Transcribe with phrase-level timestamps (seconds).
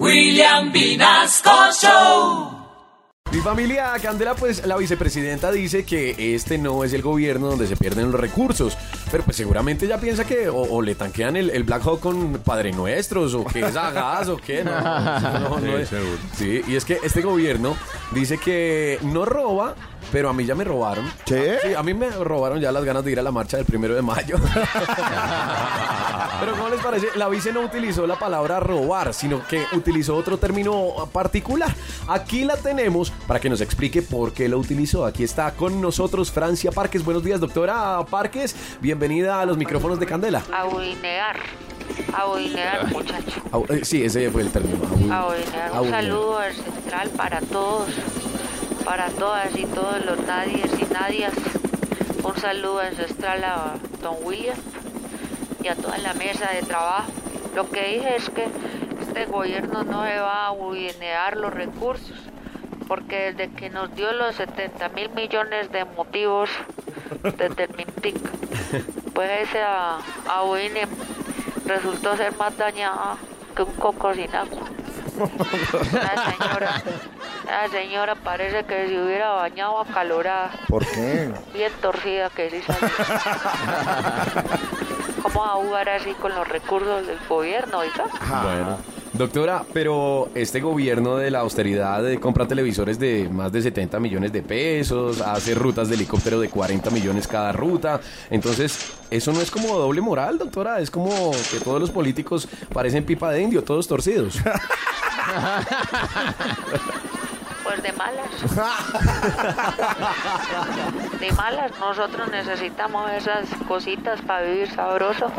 [0.00, 1.50] William Vinasco
[1.80, 2.50] Show.
[3.32, 7.76] Mi familia Candela, pues la vicepresidenta dice que este no es el gobierno donde se
[7.76, 8.76] pierden los recursos,
[9.10, 12.34] pero pues seguramente ella piensa que o, o le tanquean el, el Black Hawk con
[12.44, 15.88] Padre Nuestros o que es a gas o qué, no, no, no es-
[16.36, 17.76] Sí, y es que este gobierno
[18.12, 19.74] dice que no roba,
[20.14, 21.10] pero a mí ya me robaron.
[21.24, 21.34] ¿Sí?
[21.60, 23.96] Sí, a mí me robaron ya las ganas de ir a la marcha del primero
[23.96, 24.36] de mayo.
[26.40, 27.08] Pero ¿cómo les parece?
[27.16, 31.74] La vice no utilizó la palabra robar, sino que utilizó otro término particular.
[32.06, 35.04] Aquí la tenemos para que nos explique por qué lo utilizó.
[35.04, 37.04] Aquí está con nosotros Francia Parques.
[37.04, 38.54] Buenos días, doctora Parques.
[38.80, 40.44] Bienvenida a los micrófonos de Candela.
[40.52, 41.40] Abuinear.
[42.16, 43.42] Abuinear, muchacho.
[43.68, 45.12] Eh, sí, ese fue el término.
[45.12, 45.80] Abuinear.
[45.80, 47.88] Un saludo al central para todos.
[48.84, 51.32] Para todas y todos los nadies y nadias.
[52.22, 54.56] Un saludo ancestral a don William
[55.62, 57.10] y a toda la mesa de trabajo.
[57.54, 58.46] Lo que dije es que
[59.00, 62.18] este gobierno no se va a abuinear los recursos.
[62.86, 66.50] Porque desde que nos dio los 70 mil millones de motivos
[67.22, 68.16] desde el Mintic,
[69.14, 70.86] pues ese a, abuine
[71.64, 73.16] resultó ser más dañada
[73.56, 74.68] que un coco sin agua.
[75.92, 76.82] La señora,
[77.46, 81.30] la señora parece que se hubiera bañado acalorada, ¿Por qué?
[81.52, 82.88] bien torcida que sí salió.
[85.22, 88.04] ¿Cómo va a jugar así con los recursos del gobierno, oiga?
[88.42, 88.78] Bueno.
[89.14, 94.42] Doctora, pero este gobierno de la austeridad compra televisores de más de 70 millones de
[94.42, 98.00] pesos, hace rutas de helicóptero de 40 millones cada ruta.
[98.28, 100.80] Entonces, ¿eso no es como doble moral, doctora?
[100.80, 104.34] Es como que todos los políticos parecen pipa de indio, todos torcidos.
[107.64, 108.30] Pues de malas.
[111.20, 115.30] De malas, nosotros necesitamos esas cositas para vivir sabroso.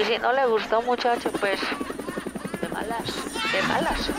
[0.00, 1.58] Y si no le gustó, muchacho, pues
[2.60, 3.04] de malas,
[3.52, 4.10] de malas.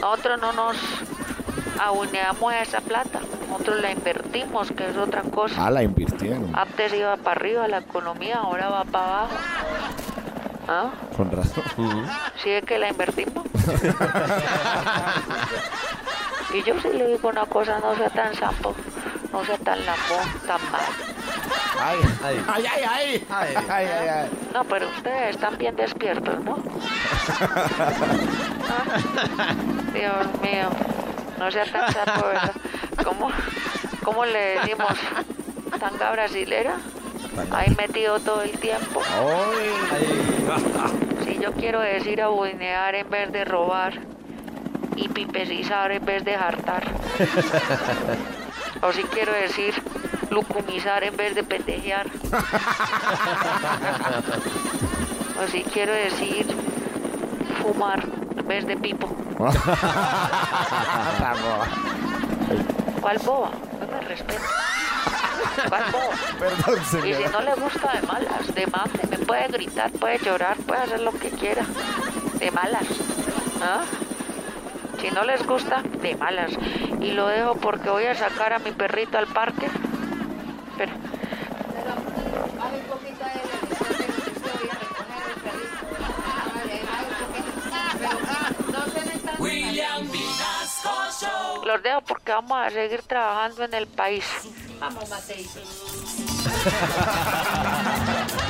[0.00, 0.76] Nosotros no nos
[1.80, 5.66] abuneamos esa plata, nosotros la invertimos, que es otra cosa.
[5.66, 6.50] Ah, la invirtieron.
[6.54, 9.34] Antes iba para arriba la economía, ahora va para abajo.
[10.68, 10.90] ¿Ah?
[11.16, 11.64] Con razón.
[12.42, 13.46] ¿Sí es que la invertimos?
[16.52, 18.74] y yo sí le digo una cosa, no sea tan sapo,
[19.32, 20.82] no sea tan lambón, tan mal.
[21.78, 22.44] Ay, ay.
[22.48, 22.82] Ay, ay,
[23.30, 23.56] ay.
[23.68, 24.30] ay, ay.
[24.54, 26.56] No, pero ustedes están bien despiertos, ¿no?
[29.92, 30.70] Dios mío,
[31.38, 32.52] no sea tan sapo, ¿verdad?
[33.04, 33.30] ¿Cómo,
[34.02, 34.92] cómo le decimos?
[35.78, 36.76] ¿Tanga brasilera?
[37.50, 39.02] Ahí metido todo el tiempo.
[41.24, 44.00] Si yo quiero decir abuinear en vez de robar,
[44.96, 46.84] y pipecizar en vez de jartar.
[48.82, 49.74] o si quiero decir
[50.30, 52.06] lucumizar en vez de pendejear.
[55.42, 56.46] o si quiero decir
[57.62, 58.02] fumar
[58.36, 59.08] en vez de pipo.
[63.00, 63.50] ¿Cuál boba?
[63.80, 64.42] No me respeto.
[65.68, 66.14] ¿Cuál boba?
[66.38, 67.30] Perdón, Y si señora.
[67.30, 71.12] no le gusta de malas, de mame, me puede gritar, puede llorar, puede hacer lo
[71.12, 71.64] que quiera.
[72.38, 72.84] De malas.
[73.62, 73.82] ¿Ah?
[75.00, 76.52] Si no les gusta, de malas.
[77.00, 79.68] Y lo dejo porque voy a sacar a mi perrito al parque.
[80.76, 80.92] Pero,
[91.64, 94.24] los dejo porque vamos a seguir trabajando en el país.
[94.78, 95.60] Vamos, Mateito.